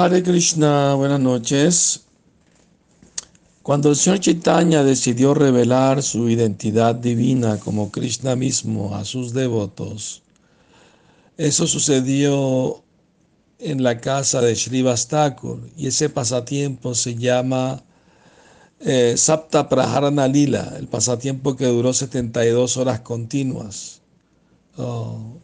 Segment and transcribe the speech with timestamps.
[0.00, 2.04] Hare Krishna, buenas noches.
[3.64, 10.22] Cuando el Señor Chaitanya decidió revelar su identidad divina como Krishna mismo a sus devotos,
[11.36, 12.84] eso sucedió
[13.58, 17.82] en la casa de Srivastakur y ese pasatiempo se llama
[18.78, 24.00] eh, Sapta Praharana Lila, el pasatiempo que duró 72 horas continuas.
[24.76, 25.38] Oh.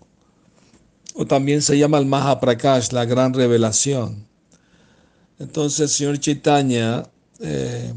[1.16, 4.32] O también se llama el Mahaprakash, la gran revelación.
[5.38, 7.08] Entonces el señor Chaitanya
[7.40, 7.92] eh,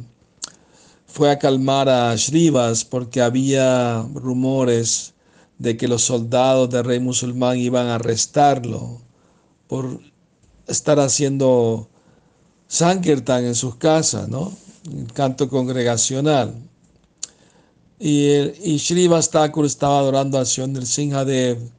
[1.06, 5.14] fue a calmar a Shrivas porque había rumores
[5.58, 9.02] de que los soldados del rey musulmán iban a arrestarlo
[9.68, 10.00] por
[10.68, 11.90] estar haciendo
[12.68, 14.54] Sankirtan en sus casas, ¿no?
[14.92, 16.54] El canto congregacional.
[18.00, 18.28] Y,
[18.64, 21.72] y Srivas Thakur estaba adorando al Señor del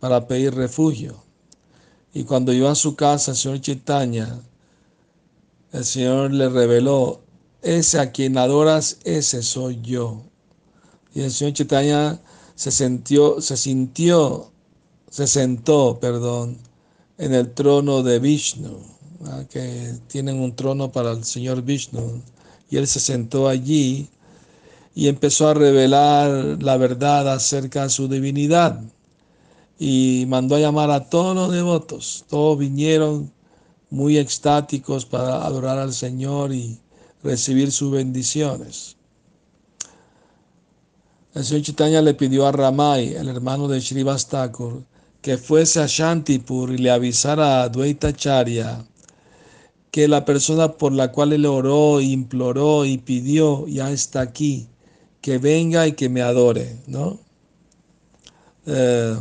[0.00, 1.22] para pedir refugio.
[2.12, 4.40] Y cuando iba a su casa, el señor Chaitanya
[5.72, 7.20] el Señor le reveló,
[7.62, 10.22] ese a quien adoras, ese soy yo.
[11.14, 12.20] Y el Señor Chaitanya
[12.54, 14.50] se sintió, se sintió,
[15.10, 16.58] se sentó, perdón,
[17.18, 18.78] en el trono de Vishnu,
[19.50, 22.22] que tienen un trono para el Señor Vishnu.
[22.70, 24.08] Y él se sentó allí
[24.94, 28.82] y empezó a revelar la verdad acerca de su divinidad.
[29.78, 32.24] Y mandó a llamar a todos los devotos.
[32.28, 33.32] Todos vinieron
[33.92, 36.80] muy extáticos para adorar al Señor y
[37.22, 38.96] recibir sus bendiciones.
[41.34, 44.82] El señor Chaitanya le pidió a Ramay, el hermano de Srivastakur,
[45.20, 48.82] que fuese a Shantipur y le avisara a Advaita Charya
[49.90, 54.68] que la persona por la cual él oró, imploró y pidió ya está aquí,
[55.20, 57.20] que venga y que me adore, ¿no?
[58.64, 59.16] Eh,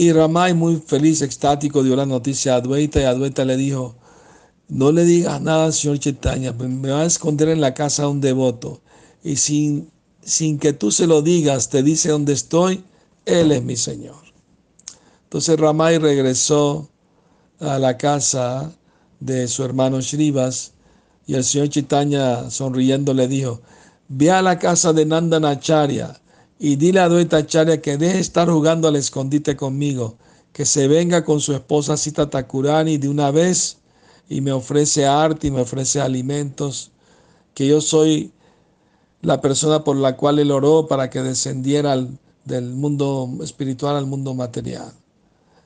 [0.00, 3.96] y Ramay, muy feliz, extático, dio la noticia a Adwaita y Adwaita le dijo,
[4.66, 8.08] no le digas nada al señor Chaitanya, me va a esconder en la casa de
[8.08, 8.80] un devoto.
[9.22, 9.90] Y sin,
[10.22, 12.82] sin que tú se lo digas, te dice dónde estoy,
[13.26, 14.22] él es mi señor.
[15.24, 16.88] Entonces Ramay regresó
[17.58, 18.72] a la casa
[19.20, 20.72] de su hermano Shrivas
[21.26, 23.60] y el señor Chaitanya sonriendo le dijo,
[24.08, 26.18] ve a la casa de Nandanacharya
[26.62, 30.16] y dile a Advaita Acharya que deje estar jugando al escondite conmigo,
[30.52, 33.78] que se venga con su esposa Sita Takurani de una vez
[34.28, 36.90] y me ofrece arte y me ofrece alimentos,
[37.54, 38.30] que yo soy
[39.22, 41.96] la persona por la cual él oró para que descendiera
[42.44, 44.92] del mundo espiritual al mundo material.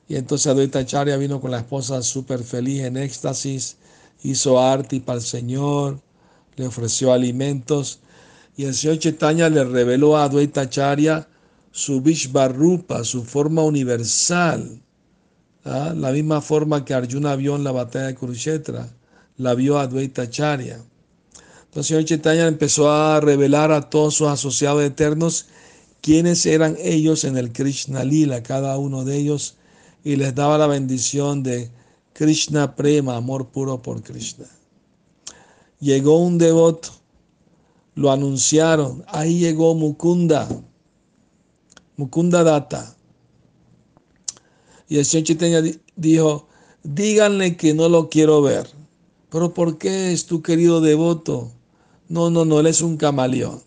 [0.08, 3.78] Y entonces Advaita Acharya vino con la esposa súper feliz, en éxtasis,
[4.22, 5.98] hizo arte para el Señor,
[6.54, 7.98] le ofreció alimentos
[8.56, 11.26] y el señor Chaitanya le reveló a Advaita Acharya
[11.72, 14.80] su Vishvarupa, su forma universal,
[15.64, 15.92] ¿ah?
[15.96, 18.88] la misma forma que Arjuna vio en la batalla de Kurukshetra,
[19.38, 20.80] la vio Advaita Acharya.
[21.64, 25.46] Entonces el señor Chaitanya empezó a revelar a todos sus asociados eternos
[26.00, 29.56] quiénes eran ellos en el Krishna Lila, cada uno de ellos,
[30.04, 31.70] y les daba la bendición de
[32.12, 34.46] Krishna Prema, amor puro por Krishna.
[35.80, 37.03] Llegó un devoto
[37.94, 39.04] lo anunciaron.
[39.08, 40.48] Ahí llegó Mukunda,
[41.96, 42.96] Mukunda Data.
[44.88, 45.62] Y el señor Chaitanya
[45.96, 46.48] dijo,
[46.82, 48.68] díganle que no lo quiero ver.
[49.30, 51.50] Pero ¿por qué es tu querido devoto?
[52.08, 53.60] No, no, no, él es un camaleón.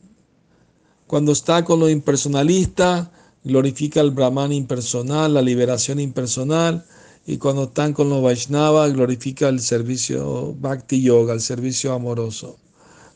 [1.07, 3.09] Cuando está con los impersonalistas,
[3.43, 6.85] glorifica el Brahman impersonal, la liberación impersonal.
[7.25, 12.57] Y cuando están con los Vaishnavas, glorifica el servicio Bhakti Yoga, el servicio amoroso.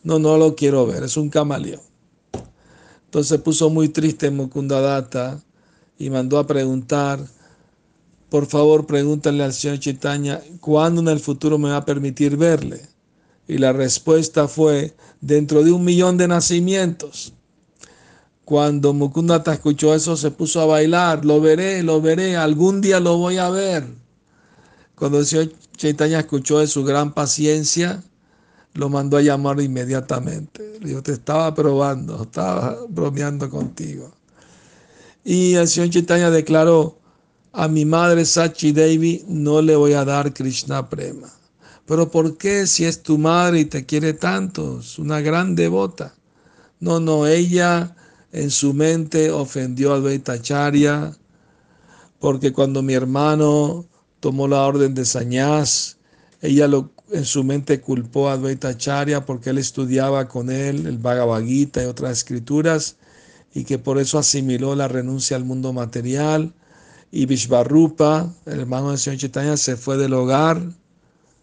[0.03, 1.81] No, no lo quiero ver, es un camaleón.
[3.05, 5.39] Entonces puso muy triste Mukundadatta
[5.97, 7.19] y mandó a preguntar,
[8.29, 12.81] por favor pregúntale al señor Chaitanya, ¿cuándo en el futuro me va a permitir verle?
[13.47, 17.33] Y la respuesta fue, dentro de un millón de nacimientos.
[18.45, 23.17] Cuando Mukundadatta escuchó eso, se puso a bailar, lo veré, lo veré, algún día lo
[23.17, 23.85] voy a ver.
[24.95, 28.03] Cuando el señor Chaitanya escuchó de su gran paciencia,
[28.73, 30.79] lo mandó a llamar inmediatamente.
[30.79, 34.11] Le dijo, te estaba probando, estaba bromeando contigo.
[35.23, 36.97] Y el señor Chaitanya declaró,
[37.53, 41.29] a mi madre Sachi Devi no le voy a dar Krishna Prema.
[41.85, 44.79] Pero ¿por qué si es tu madre y te quiere tanto?
[44.79, 46.15] Es una gran devota.
[46.79, 47.95] No, no, ella
[48.31, 51.17] en su mente ofendió a Advaitacharya
[52.19, 53.85] porque cuando mi hermano
[54.19, 55.97] tomó la orden de Sañás,
[56.41, 60.97] ella lo en su mente culpó a Advaita Acharya porque él estudiaba con él el
[60.97, 62.95] Bhagavad Gita y otras escrituras
[63.53, 66.53] y que por eso asimiló la renuncia al mundo material.
[67.11, 70.61] Y Vishvarupa, el hermano del señor Chaitanya, se fue del hogar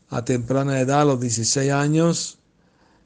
[0.09, 2.39] a temprana edad, a los 16 años,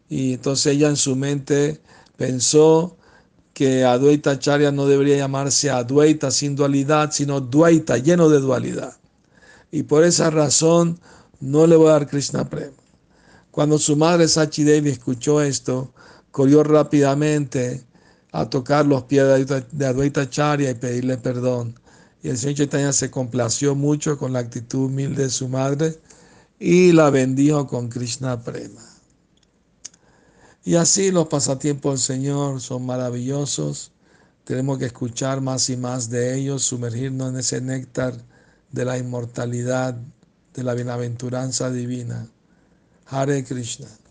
[0.09, 1.81] y entonces ella en su mente
[2.17, 2.97] pensó
[3.55, 8.97] que Advaita Acharya no debería llamarse Advaita sin dualidad, sino Dvaita, lleno de dualidad.
[9.73, 11.01] Y por esa razón
[11.43, 12.77] no le voy a dar Krishna Prema.
[13.51, 15.93] Cuando su madre Sachi Devi escuchó esto,
[16.31, 17.83] corrió rápidamente
[18.31, 19.25] a tocar los pies
[19.73, 21.75] de Advaita Acharya y pedirle perdón.
[22.23, 25.99] Y el señor Chaitanya se complació mucho con la actitud humilde de su madre
[26.61, 28.81] y la bendijo con Krishna Prema.
[30.65, 33.91] Y así los pasatiempos del Señor son maravillosos.
[34.45, 38.15] Tenemos que escuchar más y más de ellos, sumergirnos en ese néctar
[38.71, 39.97] de la inmortalidad,
[40.55, 42.29] de la bienaventuranza divina.
[43.07, 44.02] Hare Krishna.